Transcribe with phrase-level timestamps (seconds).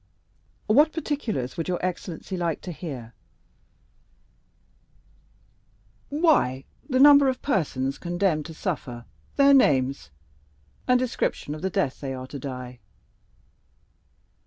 [0.65, 3.13] "What particulars would your excellency like to hear?"
[6.09, 10.09] "Why, the number of persons condemned to suffer, their names,
[10.87, 12.79] and description of the death they are to die."